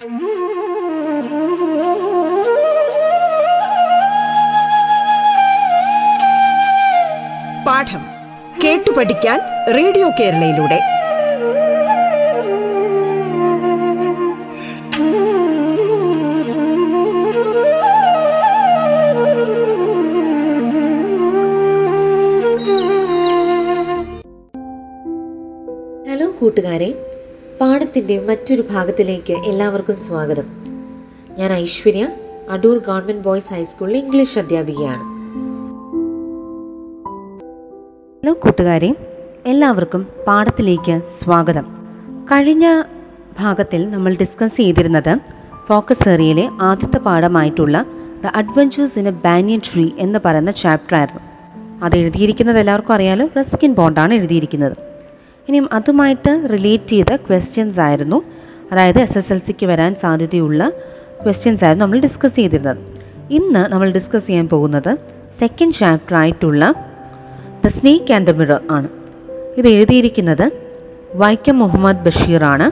[0.00, 0.12] പാഠം
[8.64, 9.40] കേട്ടു പഠിക്കാൻ
[9.76, 10.80] റേഡിയോ കേരളയിലൂടെ.
[26.10, 27.09] ഹലോ കൂട്ടുകാരെ
[27.90, 30.42] പാഠത്തിന്റെ മറ്റൊരു ഭാഗത്തിലേക്ക് എല്ലാവർക്കും സ്വാഗതം.
[31.38, 32.08] ഞാൻ ഐശ്വര്യ
[32.50, 35.02] അടൂർ ഗവൺമെന്റ് ബോയ്സ് ഹൈസ്കൂളിലെ ഇംഗ്ലീഷ് അധ്യാപികയാണ്.
[38.22, 38.94] ഹലോ കൂട്ടുകാരെ
[39.46, 41.66] എല്ലാവർക്കും പാഠത്തിലേക്ക് സ്വാഗതം.
[42.36, 42.82] കഴിഞ്ഞ
[43.40, 45.18] ഭാഗത്തിൽ നമ്മൾ ഡിസ്കസ് ചെയ്തിരുന്നത്
[45.68, 47.84] ഫോക്കസ് ഏറിയയിലെ ആദ്യത്തെ പാഠമായിട്ടുള്ള
[48.24, 51.20] the adventures in a banyan tree എന്ന് പറയുന്ന ചാപ്റ്റർ ആയിരുന്നു.
[51.84, 53.26] അത് എഴുതിയിരിക്കുന്നത് എല്ലാവർക്കും അറിയാലോ?
[53.26, 54.89] റസ്കിൻ ബോണ്ടാണ് എഴുതിയിരിക്കുന്നത്.
[55.50, 58.22] ഇനിയും അതുമായിട്ട് റിലേറ്റ് ചെയ്ത ക്വസ്റ്റ്യൻസ് ആയിരുന്നു.
[58.72, 60.68] അതായത് എസ് എസ് എൽ സിക്ക് വരാൻ സാധ്യതയുള്ള
[61.24, 62.78] ക്വസ്റ്റ്യൻസ് ആയിരുന്നു നമ്മൾ ഡിസ്കസ് ചെയ്തിരുന്നത്.
[63.30, 64.94] ഇന്ന് നമ്മൾ ഡിസ്കസ് ചെയ്യാൻ പോകുന്നത്
[65.40, 66.74] സെക്കൻഡ് ചാപ്റ്റർ ആയിട്ടുള്ള
[67.66, 68.88] the snake and the mirror ആണ്.
[69.58, 70.52] ഇത് എഴുതിയിരിക്കുന്നത്
[71.14, 72.70] വൈക്കം മുഹമ്മദ് ബഷീറാണ്.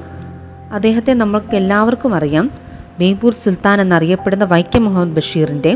[0.74, 2.50] അദ്ദേഹത്തെ നമ്മൾക്ക് എല്ലാവർക്കും അറിയാം.
[2.98, 5.74] ബേപ്പൂർ സുൽത്താൻ എന്നറിയപ്പെടുന്ന വൈക്കം മുഹമ്മദ് ബഷീറിന്റെ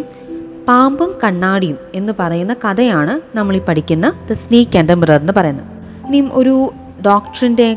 [0.69, 5.67] പാമ്പും കണ്ണാടിയും എന്ന് പറയുന്ന കഥയാണ് നമ്മൾ ഈ പഠിക്കുന്ന ദ സ്നേക്ക് ആൻഡ് മിറർ എന്ന് പറയുന്നത്.
[6.07, 6.73] ഇനിയും ഒരു
[7.06, 7.77] ഡോക്ടറിന്റെ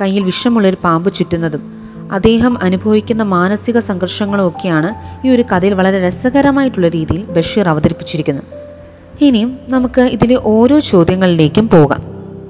[0.00, 1.62] കയ്യിൽ വിഷമുള്ള ഒരു പാമ്പ് ചുറ്റുന്നതും
[2.12, 4.90] അദ്ദേഹം അനുഭവിക്കുന്ന മാനസിക സംഘർഷങ്ങളും ഒക്കെയാണ്
[5.26, 8.44] ഈ ഒരു കഥയിൽ വളരെ രസകരമായിട്ടുള്ള രീതിയിൽ ബഷീർ അവതരിപ്പിച്ചിരിക്കുന്നത്.
[9.26, 12.02] ഇനിയും നമുക്ക് ഇതിലെ ഓരോ ചോദ്യങ്ങളിലേക്കും പോകാം.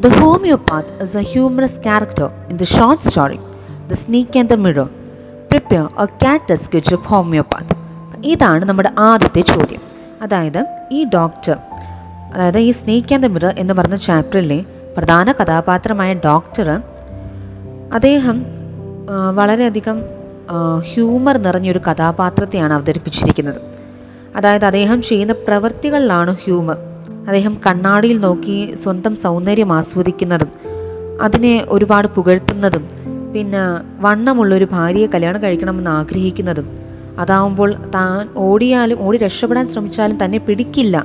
[0.05, 3.39] The homeopath is a humorous character in the short story
[3.91, 4.89] the snake and the mirror
[5.51, 7.75] prepare a cat sketch of homeopath
[8.27, 9.83] ഇതാണ് നമ്മുടെ ആദ്യത്തെ ചോദ്യം.
[10.23, 10.61] അതായത്
[10.93, 11.57] ഈ ഡോക്ടർ
[12.35, 14.65] അതായത് ഈ സ്നേക്ക് ആൻഡ് മിറർ എന്ന് പറഞ്ഞ ചാപ്റ്ററിലെ
[14.97, 16.69] പ്രധാന കഥാപാത്രമായ ഡോക്ടർ
[17.93, 18.37] അദ്ദേഹം
[19.35, 19.99] വളരെയധികം
[20.91, 23.61] ഹ്യൂമർ നിറഞ്ഞൊരു കഥാപാത്രത്തെയാണ് അവതരിപ്പിച്ചിരിക്കുന്നത്.
[24.37, 26.79] അതായത് അദ്ദേഹം ചെയ്യുന്ന പ്രവൃത്തികളിലാണ് ഹ്യൂമർ.
[27.27, 30.51] അദ്ദേഹം കണ്ണാടിയിൽ നോക്കി സ്വന്തം സൗന്ദര്യം ആസ്വദിക്കുന്നതും
[31.23, 32.85] അതിനെ ഒരുപാട് പുകഴ്ത്തുന്നതും
[33.35, 33.63] പിന്നെ
[34.01, 36.67] വണ്ണമുള്ളൊരു ഭാര്യയെ കല്യാണം കഴിക്കണമെന്ന് ആഗ്രഹിക്കുന്നതും
[37.19, 40.97] അതാവുമ്പോൾ താൻ ഓടിയാലും ഓടി രക്ഷപ്പെടാൻ ശ്രമിച്ചാലും തന്നെ പിടിക്കില്ല.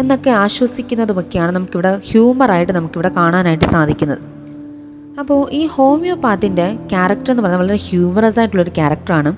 [0.00, 4.22] എന്നൊക്കെ ആശ്വസിക്കുന്നതുമൊക്കെയാണ് നമുക്കിവിടെ ഹ്യൂമറായിട്ട് നമുക്കിവിടെ കാണാനായിട്ട് സാധിക്കുന്നത്.
[5.20, 9.30] അപ്പോൾ ഈ ഹോമിയോപാത്തിന്റെ ക്യാരക്ടർ എന്ന് പറയുന്നത് വളരെ ഹ്യൂമറസ് ആയിട്ടുള്ള ഒരു ക്യാരക്ടറാണ്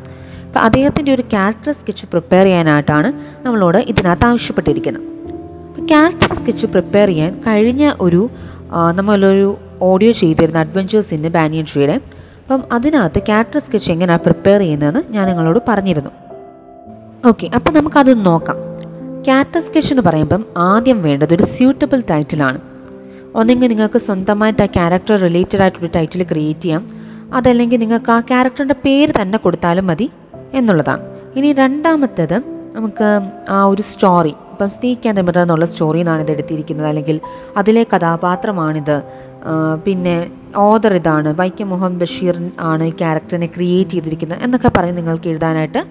[0.47, 3.09] അപ്പോൾ അദ്ദേഹത്തിന്റെ ഒരു ക്യാരക്ടർ സ്കെച്ച് പ്രിപ്പയർ ചെയ്യാനായിട്ടാണ്
[3.47, 5.05] നമ്മളോട് ഇതിനകത്ത് ആവശ്യപ്പെട്ടിരിക്കുന്നത്.
[5.69, 8.22] അപ്പോൾ ക്യാരക്ടർ സ്കെച്ച് പ്രിപ്പയർ ചെയ്യാൻ കഴിഞ്ഞ ഒരു
[8.99, 9.49] നമ്മളൊരു
[9.91, 11.97] ഓഡിയോ ചെയ്തിരുന്ന അഡ്വഞ്ചേഴ്സ് ഇൻ ബാനിയൻ ട്രീയുടെ
[12.43, 16.12] അപ്പം അതിനകത്ത് ക്യാരക്ടർ സ്കെച്ച് എങ്ങനെയാണ് പ്രിപ്പയർ ചെയ്യുന്നതെന്ന് ഞാൻ നിങ്ങളോട് പറഞ്ഞിരുന്നു.
[17.31, 18.59] ഓക്കെ അപ്പോൾ നമുക്കത് നോക്കാം.
[19.29, 22.59] സ്കെച്ച് എന്ന് പറയുമ്പം ആദ്യം വേണ്ടത് ഒരു സ്യൂട്ടബിൾ ടൈറ്റിലാണ്
[23.35, 26.83] ഒന്നെങ്കിൽ നിങ്ങൾക്ക് സ്വന്തമായിട്ട് ആ ക്യാരക്ടർ റിലേറ്റഡ് ആയിട്ടൊരു ടൈറ്റിൽ ക്രിയേറ്റ് ചെയ്യാം.
[27.35, 30.11] അതല്ലെങ്കിൽ നിങ്ങൾക്ക് ആ ക്യാരക്ടറിന്റെ പേര് തന്നെ കൊടുത്താലും മതി
[30.55, 31.03] എന്നുള്ളതാണ്.
[31.39, 32.37] ഇനി രണ്ടാമത്തേത്
[32.77, 33.09] നമുക്ക്
[33.49, 36.87] ആ ഒരു സ്റ്റോറി ഇപ്പം സ്നേക്ക് ആൻഡ് മിറർ എന്നുള്ള സ്റ്റോറി എന്നാണ് ഇത് എടുത്തിരിക്കുന്നത്.
[36.87, 37.21] അല്ലെങ്കിൽ
[37.57, 39.03] അതിലെ കഥാപാത്രമാണിത്.
[39.85, 45.83] പിന്നെ ഓദർ ഇതാണ് വൈക്കം മുഹമ്മദ് ബഷീർ ആണ് ഈ ക്യാരക്ടറിനെ ക്രിയേറ്റ് ചെയ്തിരിക്കുന്നത് എന്നൊക്കെ പറഞ്ഞ് നിങ്ങൾക്ക് എഴുതാനായിട്ട്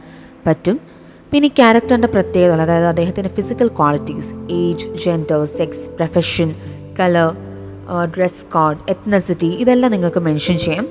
[0.47, 0.94] പറ്റും.
[1.31, 6.49] പിന്നെ ക്യാരക്ടറിന്റെ പ്രത്യേകതകൾ അതായത് അദ്ദേഹത്തിന്റെ physical qualities age gender sex profession
[6.99, 7.29] colour
[8.13, 10.85] dress code ethnicity ഇതെല്ലാം നിങ്ങൾക്ക് മെൻഷൻ ചെയ്യാം.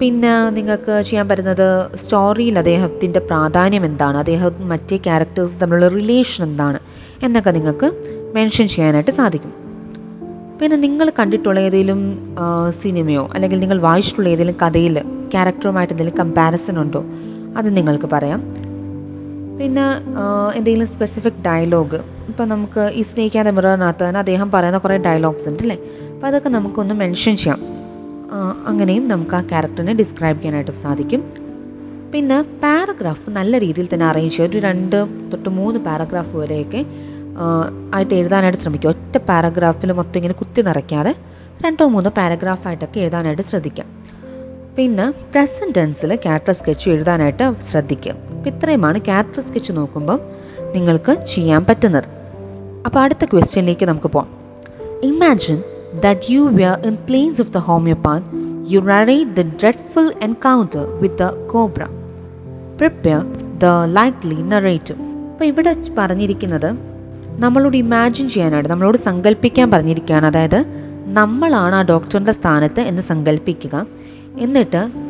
[0.00, 1.66] പിന്നെ നിങ്ങൾക്ക് ചെയ്യാൻ പറ്റുന്നത്
[2.02, 6.78] സ്റ്റോറിയിൽ അദ്ദേഹത്തിന്റെ പ്രാധാന്യം എന്താണ് അദ്ദേഹം മറ്റേ ക്യാരക്ടേഴ്സ് തമ്മിലുള്ള റിലേഷൻ എന്താണ്
[7.24, 7.88] എന്നൊക്കെ നിങ്ങൾക്ക്
[8.36, 9.52] മെൻഷൻ ചെയ്യാനായിട്ട് സാധിക്കും.
[10.60, 12.00] പിന്നെ നിങ്ങൾ കണ്ടിട്ടുള്ള ഏതെങ്കിലും
[12.82, 14.96] സിനിമയോ അല്ലെങ്കിൽ നിങ്ങൾ വായിച്ചിട്ടുള്ള ഏതെങ്കിലും കഥയിൽ
[15.34, 17.02] ക്യാരക്ടറുമായിട്ട് എന്തെങ്കിലും കമ്പാരിസൺ ഉണ്ടോ?
[17.58, 18.40] അത് നിങ്ങൾക്ക് പറയാം.
[19.60, 19.86] പിന്നെ
[20.56, 21.98] എന്തെങ്കിലും സ്പെസിഫിക് ഡയലോഗ്
[22.30, 23.52] ഇപ്പം നമുക്ക് ഈ സ്നേക്ക് ആൻഡ്
[24.02, 25.76] തന്നെ അദ്ദേഹം പറയുന്ന കുറേ ഡയലോഗ്സ് ഉണ്ട് അല്ലേ
[26.12, 27.60] അപ്പം അതൊക്കെ നമുക്കൊന്ന് മെൻഷൻ ചെയ്യാം.
[28.70, 31.22] അങ്ങനെയും നമുക്ക് ആ ക്യാരക്ടറിനെ ഡിസ്ക്രൈബ് ചെയ്യാനായിട്ട് സാധിക്കും.
[32.12, 34.96] പിന്നെ പാരഗ്രാഫ് നല്ല രീതിയിൽ തന്നെ അറേഞ്ച് ചെയ്യുക ഒരു രണ്ട്
[35.32, 36.80] തൊട്ട് മൂന്ന് പാരഗ്രാഫ് വരെയൊക്കെ
[37.96, 38.90] ആയിട്ട് എഴുതാനായിട്ട് ശ്രമിക്കുക.
[38.94, 41.12] ഒറ്റ പാരഗ്രാഫിൽ മൊത്തം ഇങ്ങനെ കുത്തി നിറയ്ക്കാതെ
[41.64, 43.88] രണ്ടോ മൂന്നോ പാരഗ്രാഫായിട്ടൊക്കെ എഴുതാനായിട്ട് ശ്രദ്ധിക്കാം.
[44.76, 50.20] പിന്നെ പ്രസന്റ് ടെൻസിൽ ക്യാരക്ടർ സ്കെച്ച് എഴുതാനായിട്ട് ശ്രദ്ധിക്കുക അപ്പം ഇത്രയുമാണ് ക്യാരക്ടർ സ്കെച്ച് നോക്കുമ്പം
[50.74, 52.04] നിങ്ങൾക്ക് ചെയ്യാൻ പറ്റുന്നത്.
[52.86, 54.28] അപ്പോൾ അടുത്ത ക്വസ്റ്റ്യനിലേക്ക് നമുക്ക് പോകാം
[55.02, 55.62] imagine
[56.00, 58.26] that you were in plains of the homeopath
[58.72, 61.82] you narrate the dreadful encounter with the cobra
[62.76, 63.20] prepare
[63.58, 63.64] the
[63.98, 64.98] lightly narrative
[65.32, 66.70] അപ്പോൾ ഇവിടെ പറഞ്ഞിരിക്കുന്നത്
[67.40, 70.26] നമ്മളോട് ഇമാജിൻ ചെയ്യാനായിട്ട് നമ്മളോട് സങ്കല്പിക്കാൻ പറഞ്ഞിരിക്കുകയാണ്.
[70.26, 70.60] അതായത്
[71.18, 73.86] നമ്മളാണ് ആ ഡോക്ടറിന്റെ സ്ഥാനത്ത് എന്ന് സങ്കല്പിക്കുക
[74.38, 75.09] എന്നിട്ട്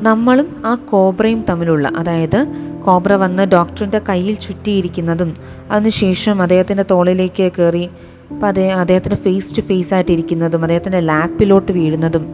[0.00, 2.40] നമ്മളും ആ കോബ്രയും തമ്മിലുള്ള അതായത്
[2.84, 5.36] കോബ്ര വന്ന് ഡോക്ടറിന്റെ കയ്യിൽ ചുറ്റിയിരിക്കുന്നതും
[5.70, 7.84] അതിനുശേഷം അദ്ദേഹത്തിന്റെ തോളിലേക്ക് കയറി
[8.30, 12.24] അപ്പം അതേ അദ്ദേഹത്തിന്റെ ഫേസ് ടു ഫേസ് ആയിട്ടിരിക്കുന്നതും അദ്ദേഹത്തിന്റെ ലാപ്പിലോട്ട് വീഴുന്നതും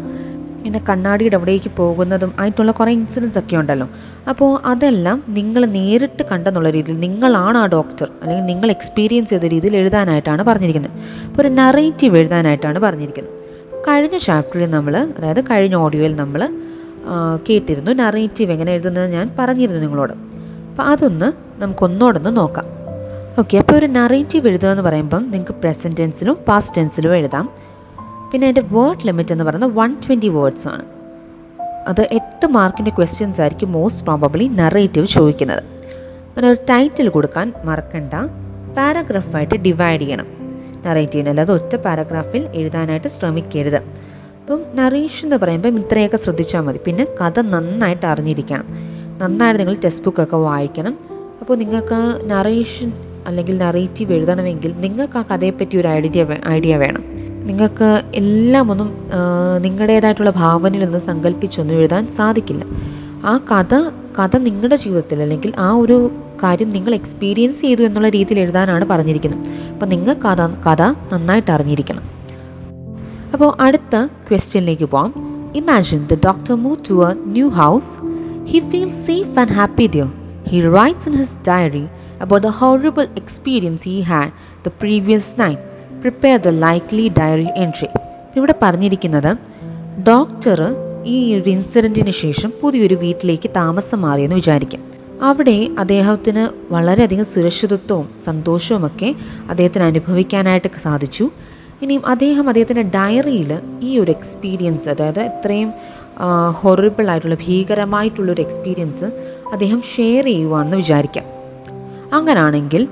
[0.62, 3.87] പിന്നെ കണ്ണാടിയുടെ അവിടേക്ക് പോകുന്നതും ആയിട്ടുള്ള കുറേ ഇൻസിഡൻസ് ഒക്കെ ഉണ്ടല്ലോ.
[4.31, 10.43] അപ്പോൾ അതെല്ലാം നിങ്ങൾ നേരിട്ട് കണ്ടെന്നുള്ള രീതിയിൽ നിങ്ങളാണ് ആ ഡോക്ടർ അല്ലെങ്കിൽ നിങ്ങൾ എക്സ്പീരിയൻസ് ചെയ്ത രീതിയിൽ എഴുതാനായിട്ടാണ്
[10.43, 10.94] പറഞ്ഞിരിക്കുന്നത്.
[11.28, 13.34] അപ്പോൾ ഒരു നറേറ്റീവ് എഴുതാനായിട്ടാണ് പറഞ്ഞിരിക്കുന്നത്.
[13.88, 16.43] കഴിഞ്ഞ ചാപ്റ്ററിൽ നമ്മൾ അതായത് കഴിഞ്ഞ ഓഡിയോയിൽ നമ്മൾ
[17.48, 17.90] കേട്ടിരുന്നു.
[17.90, 20.12] നറേറ്റീവ് എങ്ങനെ എഴുതുന്നത് ഞാൻ പറഞ്ഞിരുന്നു നിങ്ങളോട്.
[20.12, 21.32] അപ്പോൾ അതൊന്ന്
[21.62, 22.64] നമുക്കൊന്നോടൊന്ന് നോക്കാം.
[23.38, 27.50] ഓക്കെ അപ്പോൾ ഒരു നറേറ്റീവ് എഴുതുക എന്ന് പറയുമ്പം നിങ്ങൾക്ക് പ്രസന്റ് ടെൻസിലും പാസ്റ്റ് ടെൻസിലും എഴുതാം.
[28.32, 30.84] പിന്നെ അതിന്റെ വേർഡ് ലിമിറ്റ് എന്ന് പറയുന്നത് വൺ ട്വന്റി വേർഡ്സ് ആണ്.
[31.88, 35.62] അത് എട്ട് മാർക്കിന്റെ ക്വസ്റ്റ്യൻസ് ആയിരിക്കും മോസ്റ്റ് പ്രോബബ്ലി നറേറ്റീവ് ചോദിക്കുന്നത്.
[36.26, 38.14] അങ്ങനെ ഒരു ടൈറ്റിൽ കൊടുക്കാൻ മറക്കണ്ട.
[38.76, 40.26] പാരാഗ്രാഫായിട്ട് ഡിവൈഡ് ചെയ്യണം.
[40.86, 44.05] നറേറ്റീവിന് അല്ലാതെ ഒറ്റ പാരാഗ്രാഫിൽ എഴുതാനായിട്ട് ശ്രമിക്കരുത്.
[44.46, 46.78] അപ്പം നറേഷൻ എന്ന് പറയുമ്പം ഇത്രയൊക്കെ ശ്രദ്ധിച്ചാൽ മതി.
[46.87, 48.66] പിന്നെ കഥ നന്നായിട്ട് അറിഞ്ഞിരിക്കണം.
[49.19, 50.94] നന്നായിട്ട് നിങ്ങൾ ടെക്സ്റ്റ് ബുക്കൊക്കെ വായിക്കണം.
[51.40, 52.93] അപ്പോൾ നിങ്ങൾക്ക് നറേഷൻ
[53.26, 57.02] അല്ലെങ്കിൽ നറേറ്റീവ് എഴുതണമെങ്കിൽ നിങ്ങൾക്ക് ആ കഥയെപ്പറ്റി ഒരു ഐഡിയ ഐഡിയ വേണം.
[57.46, 58.94] നിങ്ങൾക്ക് എല്ലാം ഒന്നും
[59.62, 62.64] നിങ്ങളുടേതായിട്ടുള്ള ഭാവനയിലൊന്നും സങ്കല്പിച്ചൊന്നും എഴുതാൻ സാധിക്കില്ല.
[63.25, 63.75] ആ കഥ
[64.19, 66.10] കഥ നിങ്ങളുടെ ജീവിതത്തിൽ അല്ലെങ്കിൽ ആ ഒരു
[66.42, 69.40] കാര്യം നിങ്ങൾ എക്സ്പീരിയൻസ് ചെയ്തു എന്നുള്ള രീതിയിൽ എഴുതാനാണ് പറഞ്ഞിരിക്കുന്നത്.
[69.72, 70.82] അപ്പം നിങ്ങൾ കഥ കഥ
[71.12, 72.15] നന്നായിട്ട് അറിഞ്ഞിരിക്കണം.
[73.32, 73.94] അപ്പോൾ അടുത്ത
[74.28, 75.11] ക്വസ്റ്റ്യനിലേക്ക് പോവാം.
[75.61, 77.90] Imagine the doctor move to a new house
[78.50, 80.08] he feel safe and happy there
[80.50, 81.84] he writes in his diary
[82.25, 84.32] about the horrible experience he had
[84.67, 85.62] the previous night
[86.02, 87.88] prepare the likely diary entry
[88.37, 89.31] ഇവിടെ പറഞ്ഞിരിക്കുന്നത്
[90.11, 90.61] doctor
[91.14, 94.82] ഈ ഒരു ഇൻസിഡന്റിന് ശേഷം പുതിയൊരു വീട്ടിലേക്ക് താമസം മാറിയെന്ന് വിചാരിക്കാം.
[95.23, 96.43] അവിടെ അദ്ദേഹത്തിന്
[96.73, 99.11] വളരെയധികം സുരക്ഷിതത്വവും സന്തോഷവുമൊക്കെ
[99.50, 101.26] അദ്ദേഹത്തിന് അനുഭവിക്കാനായിട്ട് സാധിച്ചു.
[101.82, 105.73] ഇനിയും അദ്ദേഹം അദ്ദേഹത്തിന്റെ ഡയറിയിൽ ഈ ഒരു എക്സ്പീരിയൻസ് അതായത് ഇത്രയും
[106.50, 109.05] ഹൊറിബിൾ ആയിട്ടുള്ള ഭീകരമായിട്ടുള്ളൊരു എക്സ്പീരിയൻസ്
[109.52, 111.25] അദ്ദേഹം ഷെയർ ചെയ്യുവാണെന്ന് വിചാരിക്കാം.
[112.12, 112.88] അങ്ങനാണെങ്കിൽ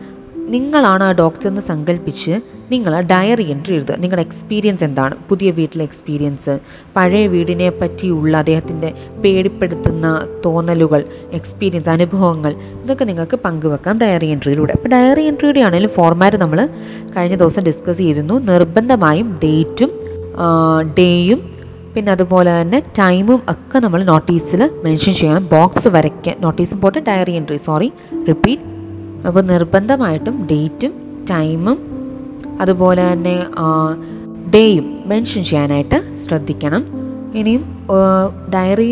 [0.49, 2.41] നിങ്ങളാണ് ആ ഡോക്ടർ എന്ന് സങ്കല്പിച്ച്
[2.73, 3.95] നിങ്ങൾ ആ ഡയറി എൻട്രി എഴുതുക.
[3.97, 5.15] നിങ്ങളുടെ എക്സ്പീരിയൻസ് എന്താണ്?
[5.29, 6.59] പുതിയ വീട്ടിലെ എക്സ്പീരിയൻസ്
[6.97, 8.93] പഴയ വീടിനെ പറ്റിയുള്ള അദ്ദേഹത്തിന്റെ
[9.25, 12.53] പേടിപ്പെടുത്തുന്ന തോന്നലുകൾ എക്സ്പീരിയൻസ് അനുഭവങ്ങൾ
[12.85, 16.69] ഇതൊക്കെ നിങ്ങൾക്ക് പങ്കുവെക്കാം ഡയറി എൻട്രിയിലൂടെ അപ്പോൾ ഡയറി എൻട്രിയുടെ ആണെങ്കിലും ഫോർമാറ്റ് നമ്മൾ
[17.17, 18.35] കഴിഞ്ഞ ദിവസം ഡിസ്കസ് ചെയ്തിരുന്നു.
[18.51, 19.91] നിർബന്ധമായും ഡേറ്റും
[20.99, 21.41] ഡേയും
[21.95, 25.45] പിന്നെ അതുപോലെ തന്നെ ടൈമും ഒക്കെ നമ്മൾ നോട്ടീസിൽ മെൻഷൻ ചെയ്യണം.
[25.53, 27.89] ബോക്സ് വരയ്ക്കാൻ നോട്ടീസ് പോട്ട് ഡയറി എൻട്രി സോറി
[28.29, 28.63] റിപ്പീറ്റ്
[29.29, 30.93] അപ്പോൾ നിർബന്ധമായിട്ടും ഡേറ്റും
[31.31, 31.79] ടൈമും
[32.63, 33.37] അതുപോലെ തന്നെ
[34.55, 36.83] ഡേയും മെൻഷൻ ചെയ്യാനായിട്ട് ശ്രദ്ധിക്കണം.
[37.39, 37.63] ഇനിയും
[38.55, 38.91] ഡയറി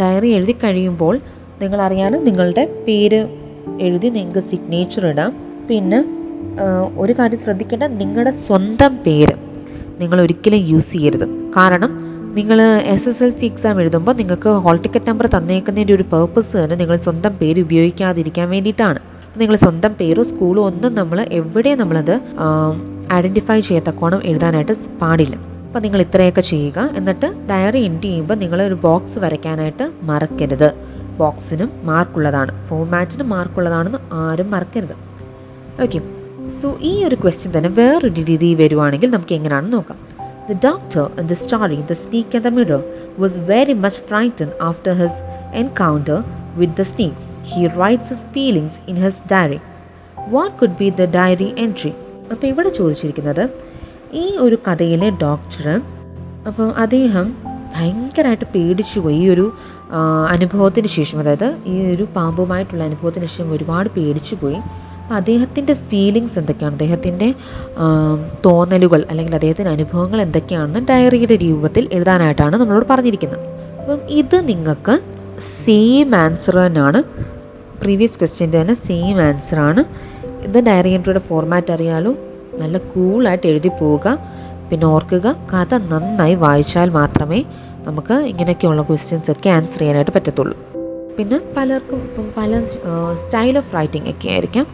[0.00, 1.14] ഡയറി എഴുതി കഴിയുമ്പോൾ
[1.62, 3.20] നിങ്ങളറിയാനും നിങ്ങളുടെ പേര്
[3.86, 5.32] എഴുതി നിങ്ങൾക്ക് സിഗ്നേച്ചർ ഇടാം.
[5.68, 5.98] പിന്നെ
[7.02, 7.84] ഒരു കാര്യം ശ്രദ്ധിക്കേണ്ട.
[7.84, 9.34] നിങ്ങളുടെ സ്വന്തം പേര്
[10.00, 11.26] നിങ്ങൾ ഒരിക്കലും യൂസ് ചെയ്യരുത്.
[11.56, 11.92] കാരണം
[12.36, 12.58] നിങ്ങൾ
[12.92, 16.96] S S L C exam എഴുതുമ്പോൾ നിങ്ങൾക്ക് ഹോൾ ടിക്കറ്റ് നമ്പർ തന്നേക്കുന്നതിന്റെ ഒരു പേർപ്പസ് തന്നെ നിങ്ങൾ
[16.96, 19.00] സ്വന്തം പേര് ഉപയോഗിക്കാതിരിക്കാൻ വേണ്ടിയിട്ടാണ്.
[19.40, 22.14] നിങ്ങൾ സ്വന്തം പേരോ സ്കൂളോ ഒന്നും നമ്മൾ എവിടെയും നമ്മളത്
[23.12, 25.36] ഐഡന്റിഫൈ ചെയ്യത്തക്കോണം എഴുതാനായിട്ട് പാടില്ല.
[25.66, 26.88] അപ്പം നിങ്ങൾ ഇത്രയൊക്കെ ചെയ്യുക.
[26.96, 30.68] എന്നിട്ട് ഡയറി എൻട്രി ചെയ്യുമ്പോൾ നിങ്ങൾ ഒരു ബോക്സ് വരയ്ക്കാനായിട്ട് മറക്കരുത്.
[31.20, 34.96] ബോക്സിനും മാർക്കുള്ളതാണ് ഫോർമാറ്റിനും മാർക്കുള്ളതാണെന്ന് ആരും മറക്കരുത്.
[35.82, 36.00] ഓക്കെ
[36.62, 40.00] സോ ഈ ഒരു ക്വസ്റ്റ്യൻ തന്നെ വേറൊരു രീതിയിൽ വരുവാണെങ്കിൽ നമുക്ക് എങ്ങനെയാണെന്ന് നോക്കാം
[40.44, 42.80] The doctor in the story The Snake and the Mirror
[43.18, 45.12] was very much frightened after his
[45.54, 46.16] encounter
[46.56, 47.20] with the snake.
[47.44, 49.60] He writes his feelings in his diary.
[50.28, 51.92] What could be the diary entry?
[52.32, 53.44] അപ്പോൾ ഇവിടെ ചോദിച്ചിരിക്കുന്നത്
[54.14, 55.66] ഈ ഒരു കഥയിലെ doctor
[56.46, 57.26] അപ്പോൾ അദ്ദേഹം
[57.74, 59.46] ഭയങ്കരമായിട്ട് പേടിച്ചു പോയി ഈ ഒരു
[60.28, 64.58] അനുഭവത്തിന് ശേഷം അതായത് ഈ ഒരു പാമ്പുമായിട്ടുള്ള അനുഭവത്തിന് ശേഷം ഒരുപാട് പേടിച്ചു പോയി
[65.20, 66.74] അദ്ദേഹത്തിന്റെ ഫീലിങ്സ് എന്തൊക്കെയാണ്?
[66.74, 67.28] അദ്ദേഹത്തിന്റെ
[68.46, 73.44] തോന്നലുകൾ അല്ലെങ്കിൽ അദ്ദേഹത്തിന്റെ അനുഭവങ്ങൾ എന്തൊക്കെയാണെന്ന് ഡയറിയുടെ രൂപത്തിൽ എഴുതാനായിട്ടാണ് നമ്മളോട് പറഞ്ഞിരിക്കുന്നത്.
[73.80, 74.94] അപ്പം ഇത് നിങ്ങൾക്ക്
[75.66, 77.02] സെയിം ആൻസർ തന്നെയാണ്
[77.80, 79.82] പ്രീവിയസ് ക്വസ്റ്റ്യന്റെ തന്നെ സെയിം ആൻസർ ആണ്.
[80.46, 82.12] ഇത് ഡയറി എൻട്രിയുടെ ഫോർമാറ്റ് അറിയാലോ
[82.60, 84.18] നല്ല കൂളായിട്ട് എഴുതി പോവുക
[84.70, 87.40] പിന്നെ ഓർക്കുക കഥ നന്നായി വായിച്ചാൽ മാത്രമേ
[87.86, 90.56] നമുക്ക് ഇങ്ങനെയൊക്കെയുള്ള ക്വസ്റ്റ്യൻസ് ഒക്കെ ആൻസർ ചെയ്യാനായിട്ട് പറ്റത്തുള്ളൂ.
[91.16, 92.60] പിന്നെ പലർക്കും ഇപ്പം പല
[93.22, 94.66] സ്റ്റൈൽ ഓഫ് റൈറ്റിംഗ് ഒക്കെ ആയിരിക്കാം.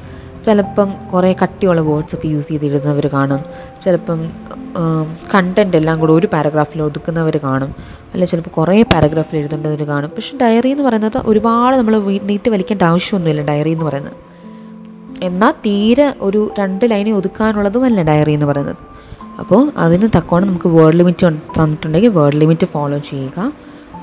[0.49, 3.41] ചിലപ്പം കുറേ കട്ടിയുള്ള വേർഡ്സ് ഒക്കെ യൂസ് ചെയ്ത് എഴുതുന്നവർ കാണും.
[3.85, 4.21] ചിലപ്പം
[5.35, 7.71] കണ്ടന്റ് എല്ലാം കൂടെ ഒരു പാരഗ്രാഫിൽ ഒതുക്കുന്നവർ കാണും.
[8.13, 10.11] അല്ലെ ചിലപ്പോൾ കുറേ പാരഗ്രാഫിൽ എഴുതേണ്ടവർ കാണും.
[10.17, 11.95] പക്ഷെ ഡയറി എന്ന് പറയുന്നത് ഒരുപാട് നമ്മൾ
[12.31, 14.17] നീട്ടി വലിക്കേണ്ട ആവശ്യമൊന്നുമില്ല ഡയറി എന്ന് പറയുന്നത്.
[15.23, 18.83] എന്നാൽ തീരെ ഒരു രണ്ട് ലൈനെ ഒതുക്കാനുള്ളതുമല്ല ഡയറി എന്ന് പറയുന്നത്.
[19.41, 21.27] അപ്പോൾ അതിന് തക്കോണം നമുക്ക് വേർഡ് ലിമിറ്റ്
[21.57, 23.53] തന്നിട്ടുണ്ടെങ്കിൽ വേർഡ് ലിമിറ്റ് ഫോളോ ചെയ്യുക.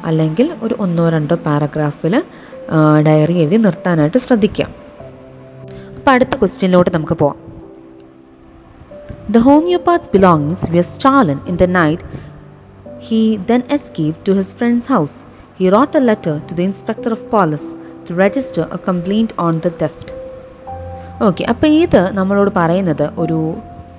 [0.06, 2.16] അല്ലെങ്കിൽ ഒരു ഒന്നോ രണ്ടോ പാരഗ്രാഫിൽ
[3.08, 4.85] ഡയറി എഴുതി നിർത്താനായിട്ട് ശ്രദ്ധിക്കുക
[6.06, 7.38] അപ്പോൾ അടുത്ത ക്വസ്റ്റ്യനിലോട്ട് നമുക്ക് പോവാം.
[9.34, 12.04] The homeopath belongings were stolen in the night
[13.06, 15.16] he then escaped to his friend's house
[15.60, 17.66] he wrote a letter to the inspector of police
[18.08, 20.06] to register a complaint on the theft.
[21.30, 23.40] Okay അപ്പോൾ ഇത് നമ്മളോട് പറയുന്നത് ഒരു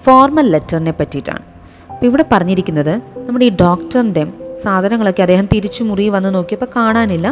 [0.07, 1.45] formal ലെറ്ററിനെ പറ്റിയിട്ടാണ്.
[1.91, 2.95] അപ്പോൾ ഇവിടെ പറഞ്ഞിരിക്കുന്നത്
[3.27, 4.25] നമ്മുടെ ഈ ഡോക്ടറിന്റെ
[4.67, 7.29] സാധനങ്ങളൊക്കെ അദ്ദേഹം തിരിച്ചു മുറി വന്ന് നോക്കിയപ്പോൾ കാണാനില്ല.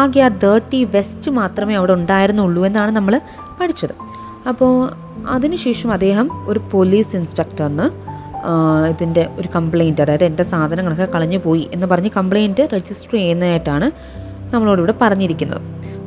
[0.00, 3.14] ആകെ ആ ദേർട്ടി വെസ്റ്റ് മാത്രമേ അവിടെ ഉണ്ടായിരുന്നുള്ളൂ എന്നാണ് നമ്മൾ
[3.60, 3.94] പഠിച്ചത്.
[4.48, 4.90] അപ്പോൾ
[5.28, 8.12] അതിനുശേഷം അദ്ദേഹം ഒരു പോലീസ് ഇൻസ്പെക്ടറിന്
[8.88, 13.90] ഇതിന്റെ ഒരു കംപ്ലൈന്റ് അതായത് എന്റെ സാധനങ്ങളൊക്കെ കളഞ്ഞു പോയി എന്ന് പറഞ്ഞ് കംപ്ലൈന്റ് രജിസ്റ്റർ ചെയ്യുന്നതായിട്ടാണ്
[14.54, 15.62] നമ്മളോടിവിടെ പറഞ്ഞിരിക്കുന്നത്.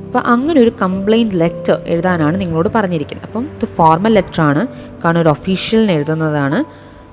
[0.05, 3.27] അപ്പോൾ അങ്ങനെ ഒരു കംപ്ലൈന്റ് ലെറ്റർ എഴുതാനാണ് നിങ്ങളോട് പറഞ്ഞിരിക്കുന്നത്.
[3.27, 4.67] അപ്പം ഇത് ഫോർമൽ ലെറ്റർ ആണ്.
[5.03, 6.59] കാരണം ഒരു ഒഫീഷ്യലിന് എഴുതുന്നതാണ്.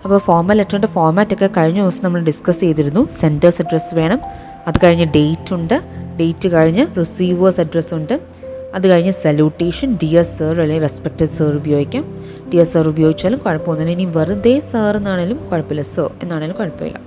[0.05, 3.09] അപ്പോൾ ഫോർമൽ ലെറ്ററിന്റെ ഫോർമാറ്റ് ഒക്കെ കഴിഞ്ഞ ദിവസം നമ്മൾ ഡിസ്കസ് ചെയ്തിരുന്നു.
[3.21, 4.21] സെന്റേഴ്സ് അഡ്രസ്സ് വേണം.
[4.67, 5.81] അത് കഴിഞ്ഞ് ഡേറ്റ് ഉണ്ട്.
[6.21, 8.21] ഡേറ്റ് കഴിഞ്ഞ് റിസീവേഴ്സ് അഡ്രസ്സ് ഉണ്ട്.
[8.77, 12.05] അത് കഴിഞ്ഞ് സല്യൂട്ടേഷൻ ഡിയർ സർ അല്ലെങ്കിൽ റെസ്പെക്റ്റഡ് സർ ഉപയോഗിക്കാം.
[12.53, 13.97] ഡിയർ സർ ഉപയോഗിച്ചാലും കുഴപ്പമൊന്നുമില്ല.
[13.99, 15.85] ഇനി വെറുതെ സർ എന്നാണേലും കുഴപ്പമില്ല.
[15.97, 17.01] സർ എന്നാണേലും കുഴപ്പമില്ല.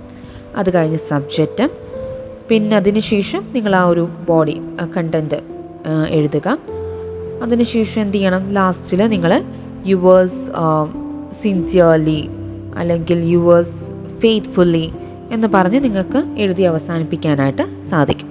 [0.60, 1.66] അത് കഴിഞ്ഞ് സബ്ജക്റ്റ്
[2.48, 4.56] പിന്നെ അതിനുശേഷം നിങ്ങൾ ആ ഒരു ബോഡി
[4.96, 5.38] കണ്ടന്റ്
[6.18, 6.48] എഴുതുക.
[7.44, 8.44] അതിനുശേഷം എന്ത് ചെയ്യണം?
[8.58, 9.32] ലാസ്റ്റിൽ നിങ്ങൾ
[9.92, 10.42] യുവേഴ്സ്
[11.42, 12.20] സിൻസിയർലി
[12.80, 13.74] അല്ലെങ്കിൽ യുവേഴ്സ്
[14.22, 14.86] ഫെയ്ത്ത്ഫുള്ളി
[15.34, 18.30] എന്ന് പറഞ്ഞ് നിങ്ങൾക്ക് എഴുതി അവസാനിപ്പിക്കാനായിട്ട് സാധിക്കും.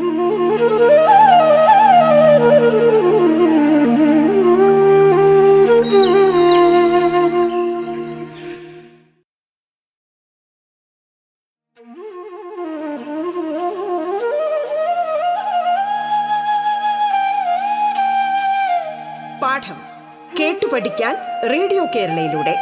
[22.01, 22.55] കേരളയിലൂടെ.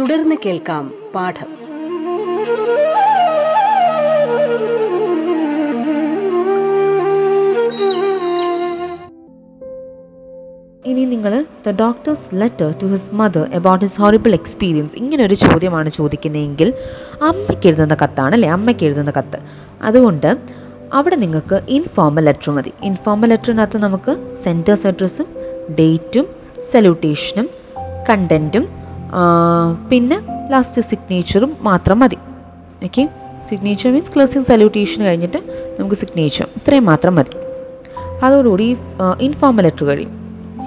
[0.00, 1.58] തുടർന്ന് കേൾക്കാം പാഠം.
[10.86, 15.90] ഇനി നിങ്ങൾ the doctor's letter to his mother about his horrible experience ഇങ്ങനെ ഒരു ചോദ്യമാണ്
[15.98, 16.74] ചോദിക്കുന്നതെങ്കിൽ
[17.22, 18.48] അമ്മയ്ക്ക് എഴുതുന്ന കത്താണ് അല്ലേ?
[18.48, 19.38] അമ്മയ്ക്ക് എഴുതുന്ന കത്ത്.
[19.82, 20.57] അതുകൊണ്ട്
[20.96, 22.70] അവിടെ നിങ്ങൾക്ക് ഇൻഫോർമൽ ലെറ്റർ മതി.
[22.88, 24.12] ഇൻഫോർമൽ ലെറ്ററിനകത്ത് നമുക്ക്
[24.44, 25.28] സെന്റേഴ്സ് അഡ്രസ്സും
[25.78, 26.26] ഡേറ്റും
[26.72, 27.48] സല്യൂട്ടേഷനും
[28.08, 28.64] കണ്ടന്റും
[29.90, 30.18] പിന്നെ
[30.52, 32.18] ലാസ്റ്റ് സിഗ്നേച്ചറും മാത്രം മതി.
[32.86, 33.04] Okay
[33.50, 35.38] signature means closing salutation കഴിഞ്ഞിട്ട്
[35.78, 37.34] നമുക്ക് സിഗ്നേച്ചർ ഇത്രയും മാത്രം മതി.
[38.26, 38.66] അതോടുകൂടി
[39.26, 40.14] ഇൻഫോർമൽ ലെറ്റർ കഴിയും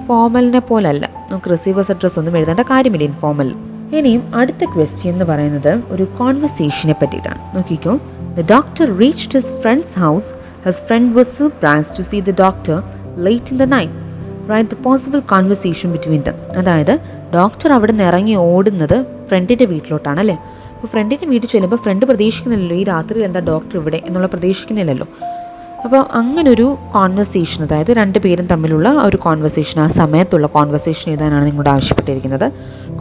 [0.08, 1.04] ഫോർമലിനെ പോലല്ല.
[1.30, 3.50] നമുക്ക് റിസീവേഴ്സ് അഡ്രസ്സ് ഒന്നും എഴുതേണ്ട കാര്യമില്ല ഇൻഫോർമൽ
[3.98, 7.56] ഇനിയും അടുത്ത ക്വസ്റ്റ്യൻ എന്ന് പറയുന്നത് ഒരു കോൺവെർസേഷനെ പറ്റിയിട്ടാണ്.
[7.56, 7.94] നോക്കിക്കോ.
[8.36, 10.30] The doctor reached his friend's house
[10.66, 12.76] his friend was surprise to see the doctor
[13.26, 13.98] late in the night
[14.52, 16.94] write the possible conversation between them അതായത്
[17.38, 18.96] ഡോക്ടർ അവിടെ നിന്ന് ഇറങ്ങി ഓടുന്നത്
[19.28, 20.34] ഫ്രണ്ടിന്റെ വീട്ടിലോട്ടാണ് അല്ലേ?
[20.74, 24.02] അപ്പോൾ ഫ്രണ്ടിന്റെ വീട്ടിൽ ചെല്ലുമ്പോൾ ഫ്രണ്ട് പ്രതീക്ഷിക്കുന്നില്ലല്ലോ ഈ രാത്രി എന്താ ഡോക്ടർ ഇവിടെ?
[24.06, 25.06] എന്നുള്ള പ്രതീക്ഷിക്കുന്നില്ലല്ലോ.
[25.84, 32.46] അപ്പോൾ അങ്ങനൊരു കോൺവെർസേഷൻ അതായത് രണ്ട് പേരും തമ്മിലുള്ള ഒരു കോൺവെർസേഷൻ ആ സമയത്തുള്ള കോൺവെർസേഷൻ എഴുതാനാണ് നിങ്ങളോട് ആവശ്യപ്പെട്ടിരിക്കുന്നത്.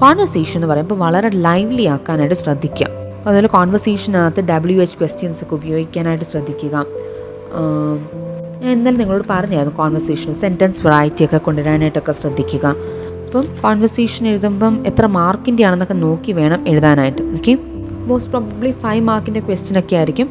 [0.01, 2.87] കോൺവെർസേഷൻ എന്ന് പറയുമ്പോൾ വളരെ ലൈവ്ലി ആക്കാനായിട്ട് ശ്രദ്ധിക്കുക.
[3.25, 6.85] അതുപോലെ കോൺവെർസേഷനകത്ത് ഡബ്ല്യു എച്ച് ക്വസ്റ്റ്യൻസ് ഒക്കെ ഉപയോഗിക്കാനായിട്ട് ശ്രദ്ധിക്കുക.
[8.63, 12.65] ഞാൻ നിങ്ങളോട് പറഞ്ഞായിരുന്നു കോൺവെർസേഷൻ സെന്റൻസ് വെറൈറ്റി ഒക്കെ കൊണ്ടുവരാനായിട്ടൊക്കെ ശ്രദ്ധിക്കുക.
[13.25, 17.21] അപ്പം കോൺവെർസേഷൻ എഴുതുമ്പം എത്ര മാർക്കിന്റെ ആണെന്നൊക്കെ നോക്കി വേണം എഴുതാനായിട്ട്.
[17.35, 17.53] ഓക്കെ
[18.09, 20.29] മോസ്റ്റ് പ്രോബ്ലി ഫൈവ് മാർക്കിന്റെ ക്വസ്റ്റ്യൻ ഒക്കെ ആയിരിക്കും.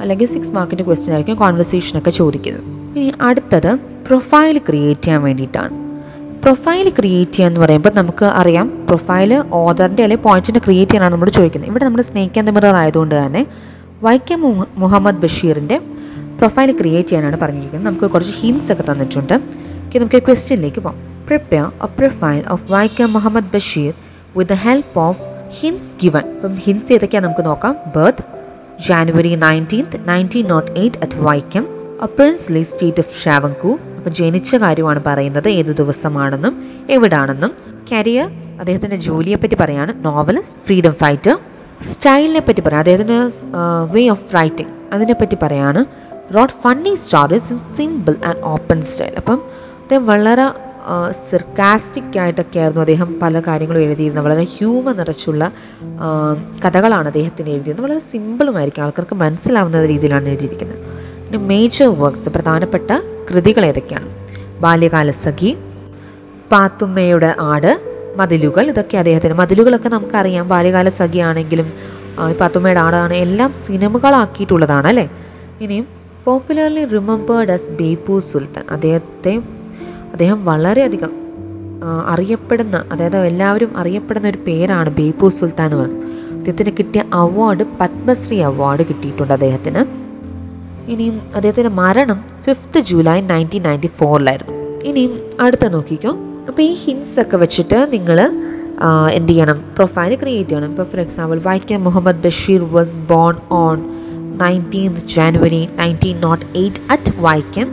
[0.00, 2.64] അല്ലെങ്കിൽ സിക്സ് മാർക്കിന്റെ ക്വസ്റ്റ്യൻ ആയിരിക്കും കോൺവെർസേഷൻ ഒക്കെ ചോദിക്കുന്നത്.
[2.98, 3.70] ഇനി അടുത്തത്
[4.08, 5.89] പ്രൊഫൈൽ ക്രിയേറ്റ് ചെയ്യാൻ വേണ്ടിയിട്ടാണ്.
[6.44, 11.70] പ്രൊഫൈൽ ക്രിയേറ്റ് ചെയ്യുക എന്ന് പറയുമ്പോൾ നമുക്ക് അറിയാം പ്രൊഫൈൽ ഓദറിന്റെ അല്ലെങ്കിൽ പോയിന്റിന്റെ ക്രിയേറ്റ് ചെയ്യാനാണ് നമ്മൾ ചോദിക്കുന്നത്
[11.72, 13.42] ഇവിടെ നമ്മൾ സ്നേക്ക് ആൻഡ് ആയതുകൊണ്ട് തന്നെ
[14.06, 14.40] വൈക്കം
[14.82, 15.76] മുഹമ്മദ് ബഷീറിന്റെ
[16.38, 17.86] പ്രൊഫൈൽ ക്രിയേറ്റ് ചെയ്യാനാണ് പറഞ്ഞിരിക്കുന്നത്.
[17.88, 19.34] നമുക്ക് കുറച്ച് ഹിൻസ് ഒക്കെ തന്നിട്ടുണ്ട്.
[19.96, 20.98] നമുക്ക് ക്വസ്റ്റ്യനിലേക്ക് പോകാം.
[21.28, 23.92] Prepare a profile of Vaikom Muhammad Basheer
[24.36, 25.20] with the help of
[25.58, 27.74] hints given അപ്പം ഹിൻസ് ഏതൊക്കെയാണ് നമുക്ക് നോക്കാം.
[27.96, 28.24] Birth
[28.88, 31.64] January nineteenth nineteen nought eight at Vaikom
[32.06, 35.48] അപ്പേഴ്സ്ലി state of ഷാവങ്കു അപ്പം ജനിച്ച കാര്യമാണ് പറയുന്നത്.
[35.58, 36.54] ഏത് ദിവസമാണെന്നും
[36.96, 37.52] എവിടാണെന്നും.
[37.92, 38.28] കരിയർ
[38.60, 39.92] അദ്ദേഹത്തിന്റെ ജോലിയെ പറ്റി പറയാണ്.
[40.04, 41.36] നോവൽ ഫ്രീഡം ഫൈറ്റർ
[41.90, 43.20] സ്റ്റൈലിനെ പറ്റി പറയാം അദ്ദേഹത്തിന്റെ
[43.92, 45.80] വേ ഓഫ് റൈറ്റിംഗ് അതിനെ പറ്റി പറയാണ്.
[46.36, 49.38] Wrote funny stories in simple and open style അപ്പം
[49.82, 50.46] അദ്ദേഹം വളരെ
[51.30, 54.24] സിർക്കാസ്റ്റിക് ആയിട്ടൊക്കെ ആയിരുന്നു അദ്ദേഹം പല കാര്യങ്ങളും എഴുതിയിരുന്നത്.
[54.26, 55.44] വളരെ ഹ്യൂമർ നിറച്ചുള്ള
[56.64, 60.80] കഥകളാണ് അദ്ദേഹത്തിന് എഴുതിയത് വളരെ സിമ്പിളുമായിരിക്കും ആൾക്കാർക്ക് മനസ്സിലാവുന്ന രീതിയിലാണ് എഴുതിയിരിക്കുന്നത്.
[61.30, 62.90] പിന്നെ മേജർ വർക്ക്സ് പ്രധാനപ്പെട്ട
[63.26, 64.08] കൃതികൾ ഏതൊക്കെയാണ്?
[64.62, 65.50] ബാല്യകാല സഖി
[66.52, 67.68] പാത്തുമ്മയുടെ ആട്
[68.20, 69.34] മതിലുകൾ ഇതൊക്കെ അദ്ദേഹത്തിന്.
[69.40, 70.46] മതിലുകളൊക്കെ നമുക്കറിയാം.
[70.52, 71.68] ബാല്യകാല സഖി ആണെങ്കിലും
[72.40, 75.06] പാത്തുമ്മയുടെ ആടാണ് എല്ലാം സിനിമകളാക്കിയിട്ടുള്ളതാണ് അല്ലേ?
[75.64, 75.86] ഇനിയും
[76.26, 79.34] popularly remembered as Beypore Sultan അദ്ദേഹത്തെ
[80.12, 81.14] അദ്ദേഹം വളരെയധികം
[82.14, 85.88] അറിയപ്പെടുന്ന അതായത് എല്ലാവരും അറിയപ്പെടുന്ന ഒരു പേരാണ് ബേപ്പൂർ സുൽത്താൻ എന്ന്.
[86.36, 89.82] അദ്ദേഹത്തിന് കിട്ടിയ അവാർഡ് പത്മശ്രീ അവാർഡ് കിട്ടിയിട്ടുണ്ട് അദ്ദേഹത്തിന്.
[90.92, 94.54] ഇനിയും അദ്ദേഹത്തിന്റെ മരണം ഫിഫ്ത്ത് ജൂലൈ നയന്റീൻ നയന്റി ഫോറിലായിരുന്നു
[94.88, 95.12] ഇനിയും
[95.44, 96.12] അടുത്ത നോക്കിക്കോ.
[96.48, 98.18] അപ്പോൾ ഈ ഹിൻസ് ഒക്കെ വെച്ചിട്ട് നിങ്ങൾ
[99.18, 99.58] എന്ത് ചെയ്യണം?
[99.76, 100.70] പ്രൊഫൈൽ ക്രിയേറ്റ് ചെയ്യണം.
[100.72, 103.78] ഇപ്പോൾ for example Vaikom Muhammad Basheer was born on
[104.42, 107.68] nineteenth January nineteen nought eight at Vaikom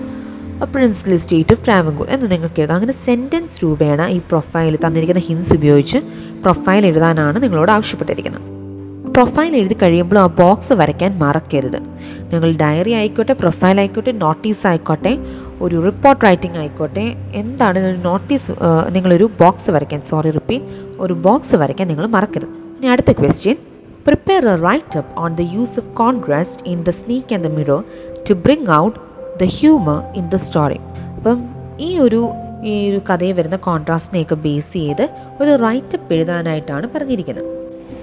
[0.74, 2.76] principal state of Travancore എന്ന് നിങ്ങൾക്ക് എഴുതാം.
[2.80, 6.00] അങ്ങനെ സെന്റൻസ് രൂപേണ ഈ പ്രൊഫൈൽ തന്നിരിക്കുന്ന ഹിൻസ് ഉപയോഗിച്ച്
[6.46, 8.46] പ്രൊഫൈൽ എഴുതാനാണ് നിങ്ങളോട് ആവശ്യപ്പെട്ടിരിക്കുന്നത്.
[9.16, 11.80] പ്രൊഫൈൽ എഴുതി കഴിയുമ്പോൾ ആ ബോക്സ് വരയ്ക്കാൻ മറക്കരുത്.
[12.31, 15.13] നിങ്ങൾ ഡയറി ആയിക്കോട്ടെ പ്രൊഫൈൽ ആയിക്കോട്ടെ നോട്ടീസ് ആയിക്കോട്ടെ
[15.65, 17.05] ഒരു റിപ്പോർട്ട് റൈറ്റിംഗ് ആയിക്കോട്ടെ
[17.41, 18.51] എന്താണ് നോട്ടീസ്
[18.96, 20.65] നിങ്ങളൊരു ബോക്സ് വരയ്ക്കാൻ സോറി റിപ്പീറ്റ്
[21.05, 22.53] ഒരു ബോക്സ് വരയ്ക്കാൻ നിങ്ങൾ മറക്കരുത്.
[22.77, 23.57] ഇനി അടുത്ത question
[24.07, 27.81] prepare a write up on the use of contrast in the snake and the mirror
[28.27, 28.98] to bring out
[29.41, 30.79] the humour in the story
[31.17, 31.39] അപ്പം
[31.88, 32.22] ഈ ഒരു
[32.69, 35.03] ഈ ഒരു കഥയിൽ വരുന്ന കോൺട്രാസ്റ്റിനെയൊക്കെ ബേസ് ചെയ്ത്
[35.41, 37.50] ഒരു റൈറ്റപ്പ് എഴുതാനായിട്ടാണ് പറഞ്ഞിരിക്കുന്നത്.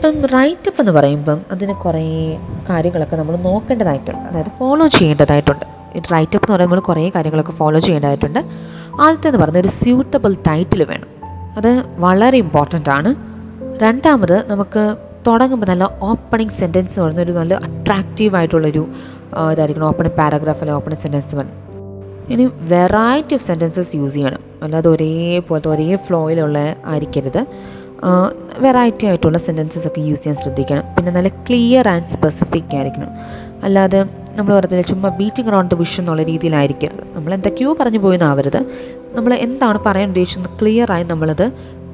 [0.05, 2.39] ഇപ്പം റൈറ്റപ്പ് എന്ന് പറയുമ്പം അതിന് കുറേ
[2.71, 4.21] കാര്യങ്ങളൊക്കെ നമ്മൾ നോക്കേണ്ടതായിട്ടുണ്ട്.
[4.21, 5.65] അതായത് ഫോളോ ചെയ്യേണ്ടതായിട്ടുണ്ട്.
[5.65, 8.39] റൈറ്റ് റൈറ്റപ്പ് എന്ന് പറയുമ്പോൾ കുറേ കാര്യങ്ങളൊക്കെ ഫോളോ ചെയ്യേണ്ടതായിട്ടുണ്ട്.
[9.05, 11.09] ആദ്യത്തേന്ന് പറഞ്ഞ ഒരു സ്യൂട്ടബിൾ ടൈറ്റിൽ വേണം.
[11.57, 13.15] അത് വളരെ ഇമ്പോർട്ടന്റ് ആണ്.
[13.83, 14.97] രണ്ടാമത് നമുക്ക്
[15.27, 18.87] തുടങ്ങുമ്പോൾ നല്ല ഓപ്പണിംഗ് സെന്റൻസ് എന്ന് പറയുന്ന ഒരു നല്ല അട്രാക്റ്റീവ് ആയിട്ടുള്ളൊരു
[19.53, 19.87] ഇതായിരിക്കണം.
[19.87, 21.53] ഓപ്പണിംഗ് പാരഗ്രാഫ് അല്ലെങ്കിൽ ഓപ്പണിംഗ് സെന്റൻസ് വേണം
[22.33, 24.41] ഇനി വെറൈറ്റി ഓഫ് സെന്റൻസസ് യൂസ് ചെയ്യണം.
[24.63, 27.47] അല്ലാതെ ഒരേപോലത്തെ ഒരേ ഫ്ലോയിലുള്ള ആയിരിക്കരുത്.
[28.65, 30.85] വെറൈറ്റി ആയിട്ടുള്ള സെന്റൻസസ് ഒക്കെ യൂസ് ചെയ്യാൻ ശ്രദ്ധിക്കണം.
[30.97, 33.11] പിന്നെ നല്ല ക്ലിയർ ആൻഡ് സ്പെസിഫിക് ആയിരിക്കണം.
[33.67, 34.01] അല്ലാതെ
[34.37, 38.61] നമ്മൾ പറഞ്ഞില്ല ചുമ്മാ ബീറ്റിംഗ് അറൗണ്ട് ദ വിഷ് എന്നുള്ള രീതിയിലായിരിക്കരുത് നമ്മൾ എന്തൊക്കെയോ പറഞ്ഞു പോയെന്നാവരുത്
[39.17, 41.47] നമ്മൾ എന്താണ് പറയാൻ ഉദ്ദേശിക്കുന്നത് ക്ലിയർ ആയി നമ്മളത്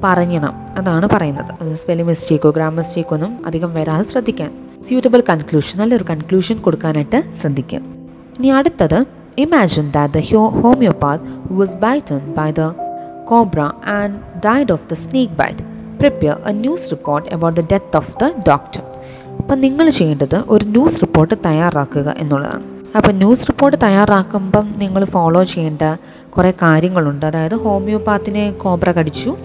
[0.05, 1.51] പറയണം അതാണ് പറയുന്നത്.
[1.81, 4.51] സ്പെല്ലിംഗ് മിസ്റ്റേക്കോ ഗ്രാമർ മിസ്റ്റേക്കോ ഒന്നും അധികം വരാതെ ശ്രദ്ധിക്കാൻ
[4.87, 7.81] സ്യൂട്ടബിൾ കൺക്ലൂഷൻ നല്ലൊരു കൺക്ലൂഷൻ കൊടുക്കാനായിട്ട് ശ്രദ്ധിക്കുക
[8.37, 8.99] ഇനി അടുത്തത്
[9.45, 11.27] imagine that the homeopath
[11.59, 12.71] was bitten by the
[13.31, 13.61] cobra
[13.97, 15.70] and died of the snake bite
[16.01, 18.81] prepare a news report about the death of the doctor
[19.39, 22.63] അപ്പം നിങ്ങൾ ചെയ്യേണ്ടത് ഒരു ന്യൂസ് റിപ്പോർട്ട് തയ്യാറാക്കുക എന്നുള്ളതാണ്.
[22.95, 25.81] അപ്പം ന്യൂസ് റിപ്പോർട്ട് തയ്യാറാക്കുമ്പം നിങ്ങൾ ഫോളോ ചെയ്യേണ്ട
[26.35, 27.25] കുറേ കാര്യങ്ങളുണ്ട്.
[27.25, 29.37] അതായത് ഹോമിയോപാത്തിനെ കോബ്ര കടിച്ചു.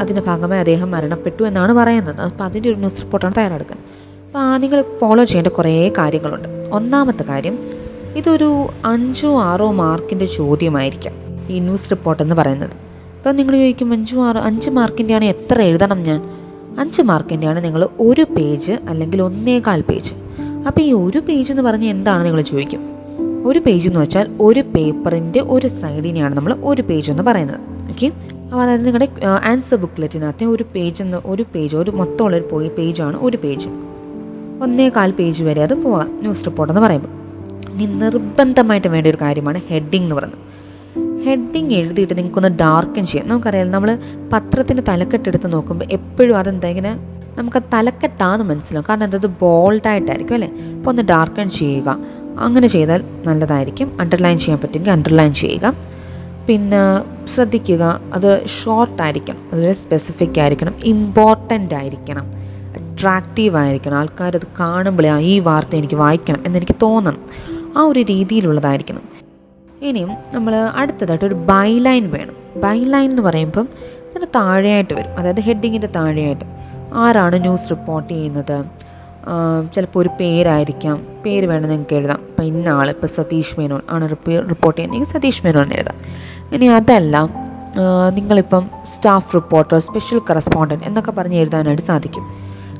[0.00, 2.20] അതിന്റെ ഭാഗമായി അദ്ദേഹം മരണപ്പെട്ടു എന്നാണ് പറയുന്നത്.
[2.20, 3.86] അപ്പം അതിന്റെ ഒരു ന്യൂസ് റിപ്പോർട്ടാണ് തയ്യാറെടുക്കുന്നത്.
[4.26, 6.48] അപ്പോൾ നിങ്ങൾ ഫോളോ ചെയ്യേണ്ട കുറേ കാര്യങ്ങളുണ്ട്.
[6.72, 7.58] ഒന്നാമത്തെ കാര്യം
[8.16, 8.50] ഇതൊരു
[8.84, 11.14] അഞ്ചോ ആറോ മാർക്കിന്റെ ചോദ്യമായിരിക്കാം
[11.52, 12.87] ഈ ന്യൂസ് റിപ്പോർട്ട് എന്ന് പറയുന്നത്.
[13.18, 16.20] അപ്പോൾ നിങ്ങൾ ചോദിക്കും അഞ്ച് മാർക്ക് അഞ്ച് മാർക്കിന്റെ ആണ് എത്ര എഴുതണം ഞാൻ?
[16.78, 20.12] അഞ്ച് മാർക്കിന്റെ ആണ് നിങ്ങൾ ഒരു പേജ് അല്ലെങ്കിൽ ഒന്നേകാൽ പേജ്.
[20.66, 22.80] അപ്പോൾ ഈ ഒരു പേജ് എന്ന് പറഞ്ഞാൽ എന്താണ് നിങ്ങൾ ചോദിക്കും?
[23.46, 27.60] ഒരു പേജ് എന്ന് വെച്ചാൽ ഒരു പേപ്പറിന്റെ ഒരു സൈഡിനെയാണ് നമ്മൾ ഒരു പേജ് എന്ന് പറയുന്നത്.
[27.90, 28.06] ഓക്കെ?
[28.06, 29.08] അപ്പോൾ അതായത് നിങ്ങളുടെ
[29.44, 33.68] ആൻസർ ബുക്ക്ലെറ്റിനകത്തെ ഒരു പേജ് എന്ന് ഒരു പേജ് ഒരു മൊത്തമുള്ള ഒരു പോയി പേജാണ് ഒരു പേജ്.
[34.62, 37.08] ഒന്നേകാൽ പേജ് വരെ അത് പോവാം ന്യൂസ് റിപ്പോർട്ട് എന്ന് പറയുമ്പോൾ.
[37.70, 40.57] ഇനി നിർബന്ധമായിട്ട് വേണ്ട ഒരു കാര്യമാണ് ഹെഡിങ് എന്ന് പറയുന്നത്.
[41.24, 43.28] ഹെഡിങ് എഴുതിയിട്ട് നിങ്ങൾക്കൊന്ന് ഡാർക്കൻ ചെയ്യാം.
[43.28, 43.98] നമുക്കറിയാം നമ്മൾ
[44.32, 46.98] പത്രത്തിന്റെ തലക്കെട്ടെടുത്ത് നോക്കുമ്പോൾ എപ്പോഴും അതെന്താ ഇങ്ങനെ
[47.38, 48.84] നമുക്ക് തലക്കെട്ടാന്ന് മനസ്സിലാവും.
[48.88, 50.48] കാരണം എന്തത് ബോൾഡായിട്ടായിരിക്കും അല്ലേ?
[50.48, 51.98] അപ്പോൾ ഒന്ന് ഡാർക്കൺ ചെയ്യുക.
[52.38, 54.00] അങ്ങനെ ചെയ്താൽ നല്ലതായിരിക്കും.
[54.00, 55.74] അണ്ടർലൈൻ ചെയ്യാൻ പറ്റുമെങ്കിൽ അണ്ടർലൈൻ ചെയ്യുക.
[56.46, 57.02] പിന്നെ
[57.34, 59.36] ശ്രദ്ധിക്കുക അത് ഷോർട്ട് ആയിരിക്കണം.
[59.36, 60.74] അതുപോലെ സ്പെസിഫിക് ആയിരിക്കണം.
[60.84, 62.26] ഇമ്പോർട്ടന്റ് ആയിരിക്കണം.
[62.78, 63.96] അട്രാക്റ്റീവ് ആയിരിക്കണം.
[63.96, 67.20] ആൾക്കാരത് കാണുമ്പോഴേ ആ ഈ വാർത്ത എനിക്ക് വായിക്കണം എന്നെനിക്ക് തോന്നണം.
[67.76, 69.17] ആ ഒരു രീതിയിലുള്ളതായിരിക്കണം.
[69.82, 72.36] ഇനിയും നമ്മൾ അടുത്തതായിട്ട് ഒരു ബൈലൈൻ വേണം.
[72.60, 73.68] ബൈലൈൻ എന്ന് പറയുമ്പം
[74.10, 75.12] ഇതിന് താഴെയായിട്ട് വരും.
[75.18, 76.44] അതായത് ഹെഡിങ്ങിന്റെ താഴെയായിട്ട്.
[76.94, 78.64] ആരാണ് ന്യൂസ് റിപ്പോർട്ട് ചെയ്യുന്നത്?
[79.74, 81.06] ചിലപ്പോൾ ഒരു പേരായിരിക്കാം.
[81.24, 82.20] പേര് വേണം നിങ്ങൾക്ക് എഴുതാം.
[82.28, 85.98] ഇപ്പം ഇന്ന ആൾ ഇപ്പോൾ സതീഷ് മേനോൻ ആണ് റിപ്പോർട്ട് ചെയ്യുന്നതെങ്കിൽ സതീഷ് മേനോൻ എഴുതാം.
[86.54, 87.16] ഇനി അതല്ല
[88.14, 92.24] നിങ്ങളിപ്പം സ്റ്റാഫ് റിപ്പോർട്ടർ സ്പെഷ്യൽ കറസ്പോണ്ടന്റ് എന്നൊക്കെ പറഞ്ഞ് എഴുതാനായിട്ട് സാധിക്കും.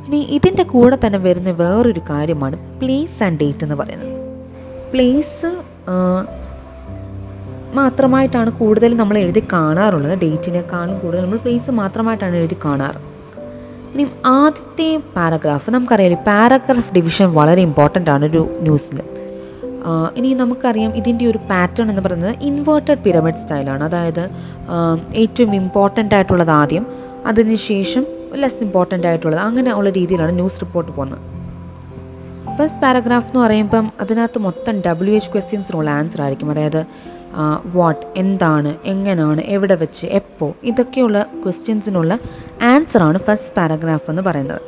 [0.06, 4.14] ഇനി ഇതിന്റെ കൂടെ തന്നെ വരുന്ന വേറൊരു കാര്യമാണ് പ്ലേസ് ആൻഡ് ഡേറ്റ് എന്ന് പറയുന്നത്.
[4.92, 5.48] പ്ലേസ്
[7.74, 10.20] മാത്രമായിട്ടാണ് കൂടുതൽ നമ്മൾ എഴുതി കാണാറുള്ളത്.
[10.20, 12.98] ഡേറ്റിനേക്കാളും കൂടുതൽ നമ്മൾ പ്ലേസ് മാത്രമായിട്ടാണ് എഴുതി കാണാറ്.
[13.92, 16.24] ഇനി ആദ്യത്തെ പാരഗ്രാഫ് നമുക്കറിയാം.
[16.26, 19.00] പാരഗ്രാഫ് ഡിവിഷൻ വളരെ ഇമ്പോർട്ടന്റ് ആണ് ഒരു ന്യൂസിൽ
[20.16, 24.30] ഇനി നമുക്കറിയാം ഇതിന്റെ ഒരു പാറ്റേൺ എന്ന് പറയുന്നത് ഇൻവേർട്ടഡ് പിരമിഡ് സ്റ്റൈലാണ് അതായത്
[25.14, 26.86] ഏറ്റവും ഇമ്പോർട്ടന്റ് ആയിട്ടുള്ളത് ആദ്യം
[27.26, 29.40] അതിനുശേഷം ലെസ് ഇമ്പോർട്ടന്റ് ആയിട്ടുള്ളത്.
[29.40, 31.20] അങ്ങനെ ഉള്ള രീതിയിലാണ് ന്യൂസ് റിപ്പോർട്ട് പോകുന്നത്.
[32.58, 36.50] ഫസ്റ്റ് പാരഗ്രാഫ് എന്ന് പറയുമ്പം അതിനകത്ത് മൊത്തം ഡബ്ല്യു എച്ച് ക്വസ്റ്റ്യൻസിനുള്ള ആൻസർ ആയിരിക്കും.
[36.50, 36.86] അതായത്
[37.74, 42.18] വാട്ട് എന്താണ് എങ്ങനെയാണ് എവിടെ വെച്ച് എപ്പോൾ ഇതൊക്കെയുള്ള ക്വസ്റ്റ്യൻസിനുള്ള
[42.62, 44.60] ആൻസർ ആണ് ഫസ്റ്റ് പാരഗ്രാഫ് എന്ന് പറയുന്നത്.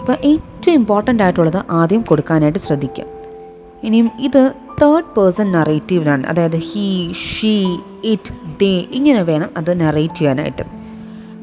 [0.00, 3.04] അപ്പോൾ ഏറ്റവും ഇമ്പോർട്ടന്റ് ആയിട്ടുള്ളത് ആദ്യം കൊടുക്കാനായിട്ട് ശ്രദ്ധിക്കുക.
[3.84, 7.54] ഇനിയും ഇത് തേർഡ് പേഴ്സൺ നറേറ്റീവിലാണ് അതായത് ഹീ ഷീ
[8.04, 10.62] ഇറ്റ് ദേ ഇങ്ങനെ വേണം അത് നറേറ്റ് ചെയ്യാനായിട്ട്.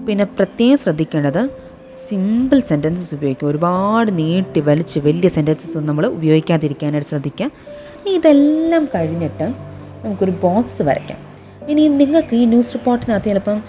[0.08, 1.68] പിന്നെ പ്രത്യേകം ശ്രദ്ധിക്കേണ്ടത്
[2.10, 3.48] സിമ്പിൾ സെന്റൻസസ് ഉപയോഗിക്കുക.
[3.48, 7.50] ഒരുപാട് നീട്ടി വലിച്ച് വലിയ സെന്റൻസസ് നമ്മൾ ഉപയോഗിക്കാതിരിക്കാനായിട്ട് ശ്രദ്ധിക്കുക.
[8.16, 9.67] ഇതെല്ലാം കഴിഞ്ഞിട്ട്
[10.08, 11.18] നമുക്കൊരു ബോക്സ് വരയ്ക്കാം.
[11.70, 13.62] ഇനി നിങ്ങൾക്ക് ഈ ന്യൂസ് റിപ്പോർട്ടിനകത്ത് ചിലപ്പം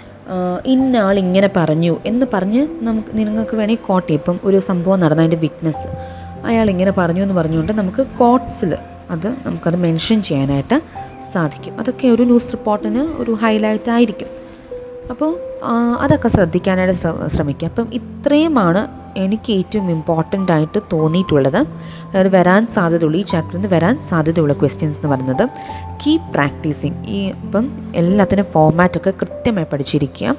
[0.66, 5.36] ഇന്ന ആൾ ഇങ്ങനെ പറഞ്ഞു എന്ന് പറഞ്ഞ് നമുക്ക് നിങ്ങൾക്ക് വേണമെങ്കിൽ കോട്ട് ഇപ്പം ഒരു സംഭവം നടന്ന അതിന്റെ
[5.36, 6.08] വിറ്റ്നസ്
[6.46, 8.76] അയാൾ ഇങ്ങനെ പറഞ്ഞു എന്ന് പറഞ്ഞുകൊണ്ട് നമുക്ക് കോട്ട്സിൽ
[9.10, 10.82] അത് നമുക്കത് മെൻഷൻ ചെയ്യാനായിട്ട്
[11.34, 11.80] സാധിക്കും.
[11.80, 14.26] അതൊക്കെ ഒരു ന്യൂസ് റിപ്പോർട്ടിന് ഒരു ഹൈലൈറ്റ് ആയിരിക്കും.
[15.10, 15.36] അപ്പോൾ
[16.00, 21.56] അതൊക്കെ ശ്രദ്ധിക്കാനായിട്ട് ശ്ര- ശ്രമിക്കുക അപ്പം ഇത്രയുമാണ് എനിക്ക് ഏറ്റവും ഇമ്പോർട്ടന്റ് ആയിട്ട് തോന്നിയിട്ടുള്ളത്.
[21.56, 25.48] അതായത് വരാൻ സാധ്യതയുള്ള ഈ ചാപ്റ്ററിൽ നിന്ന് വരാൻ സാധ്യതയുള്ള ക്വസ്റ്റ്യൻസ് എന്ന് പറയുന്നത്.
[26.08, 26.98] Keep practising.
[27.14, 27.64] ഈ ഇപ്പം
[28.00, 30.34] എല്ലാത്തിനും ഫോമാറ്റൊക്കെ കൃത്യമായി പഠിച്ചിരിക്കുക.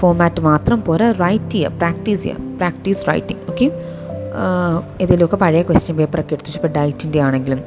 [0.00, 2.44] ഫോമാറ്റ് മാത്രം പോരാ റൈറ്റ് ചെയ്യുക പ്രാക്ടീസ് ചെയ്യുക.
[2.60, 3.66] പ്രാക്ടീസ് റൈറ്റിംഗ് ഓക്കെ
[5.02, 7.60] ഏതെങ്കിലുമൊക്കെ പഴയ ക്വസ്റ്റ്യൻ പേപ്പറൊക്കെ എടുത്ത് വെച്ച് ഇപ്പോൾ ഡയറ്റിന്റെ ആണെങ്കിലും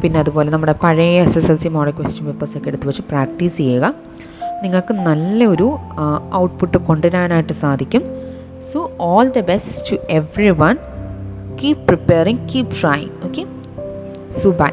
[0.00, 3.92] പിന്നെ അതുപോലെ നമ്മുടെ പഴയ S S L C model question പേപ്പേഴ്സൊക്കെ എടുത്ത് വെച്ച് പ്രാക്ടീസ് ചെയ്യുക.
[4.62, 5.68] നിങ്ങൾക്ക് നല്ലൊരു
[6.40, 8.02] ഔട്ട്പുട്ട് കൊണ്ടുവരാനായിട്ട് സാധിക്കും.
[8.72, 9.98] So all the best to
[10.62, 10.74] everyone
[11.60, 13.44] keep preparing keep trying okay
[14.42, 14.72] so bye